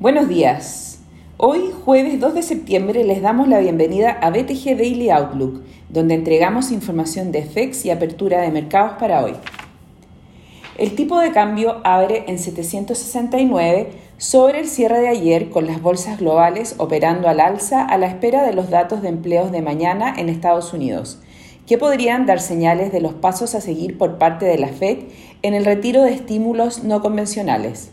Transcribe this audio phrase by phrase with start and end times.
[0.00, 0.98] Buenos días.
[1.36, 6.72] Hoy, jueves 2 de septiembre, les damos la bienvenida a BTG Daily Outlook, donde entregamos
[6.72, 9.34] información de FEX y apertura de mercados para hoy.
[10.78, 16.18] El tipo de cambio abre en 769 sobre el cierre de ayer con las bolsas
[16.18, 20.28] globales operando al alza a la espera de los datos de empleos de mañana en
[20.28, 21.20] Estados Unidos,
[21.68, 25.04] que podrían dar señales de los pasos a seguir por parte de la Fed
[25.42, 27.92] en el retiro de estímulos no convencionales.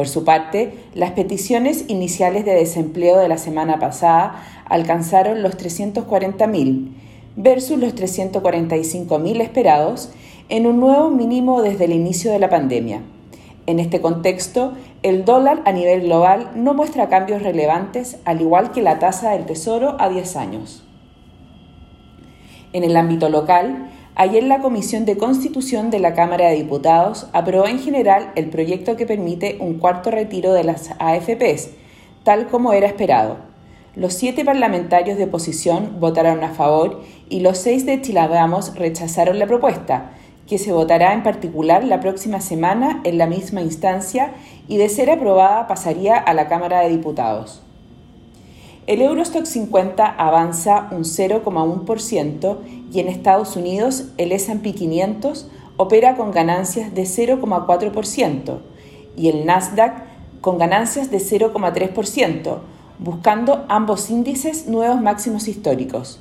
[0.00, 6.88] Por su parte, las peticiones iniciales de desempleo de la semana pasada alcanzaron los 340.000
[7.36, 10.10] versus los 345.000 esperados
[10.48, 13.02] en un nuevo mínimo desde el inicio de la pandemia.
[13.66, 18.80] En este contexto, el dólar a nivel global no muestra cambios relevantes, al igual que
[18.80, 20.82] la tasa del Tesoro a 10 años.
[22.72, 27.66] En el ámbito local, Ayer la Comisión de Constitución de la Cámara de Diputados aprobó
[27.66, 31.70] en general el proyecto que permite un cuarto retiro de las AFPs,
[32.24, 33.38] tal como era esperado.
[33.94, 39.46] Los siete parlamentarios de oposición votaron a favor y los seis de Chilagamos rechazaron la
[39.46, 40.10] propuesta,
[40.46, 44.32] que se votará en particular la próxima semana en la misma instancia
[44.66, 47.62] y de ser aprobada pasaría a la Cámara de Diputados.
[48.86, 52.56] El Eurostock 50 avanza un 0,1%
[52.92, 58.58] y en Estados Unidos el S&P 500 opera con ganancias de 0,4%
[59.16, 60.04] y el Nasdaq
[60.40, 62.58] con ganancias de 0,3%,
[62.98, 66.20] buscando ambos índices nuevos máximos históricos.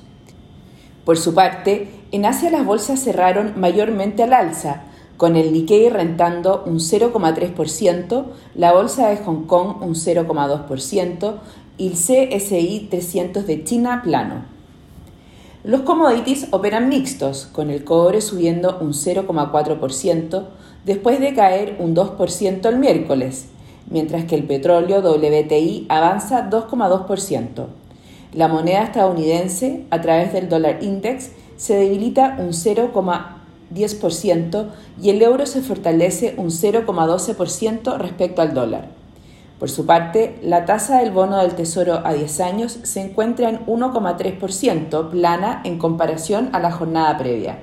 [1.06, 4.84] Por su parte, en Asia las bolsas cerraron mayormente al alza,
[5.18, 11.40] con el Nikkei rentando un 0,3%, la bolsa de Hong Kong un 0,2%,
[11.80, 14.46] y el CSI 300 de China plano.
[15.64, 20.44] Los commodities operan mixtos, con el cobre subiendo un 0,4%
[20.86, 23.48] después de caer un 2% el miércoles,
[23.90, 27.66] mientras que el petróleo WTI avanza 2,2%.
[28.34, 34.68] La moneda estadounidense, a través del dólar index, se debilita un 0,10%
[35.02, 38.99] y el euro se fortalece un 0,12% respecto al dólar.
[39.60, 43.66] Por su parte, la tasa del bono del Tesoro a 10 años se encuentra en
[43.66, 47.60] 1,3%, plana en comparación a la jornada previa.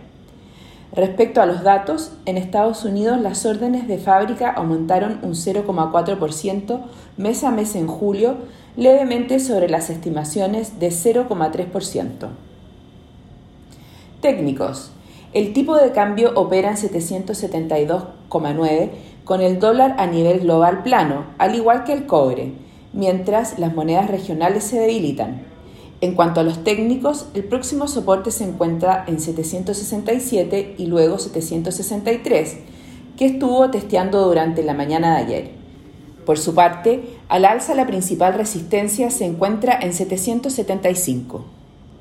[0.92, 6.80] Respecto a los datos, en Estados Unidos las órdenes de fábrica aumentaron un 0,4%
[7.16, 8.36] mes a mes en julio,
[8.76, 12.28] levemente sobre las estimaciones de 0,3%.
[14.20, 14.90] Técnicos.
[15.32, 18.90] El tipo de cambio opera en 772,9
[19.26, 22.52] con el dólar a nivel global plano, al igual que el cobre,
[22.92, 25.42] mientras las monedas regionales se debilitan.
[26.00, 32.56] En cuanto a los técnicos, el próximo soporte se encuentra en 767 y luego 763,
[33.18, 35.50] que estuvo testeando durante la mañana de ayer.
[36.24, 41.55] Por su parte, al alza la principal resistencia se encuentra en 775.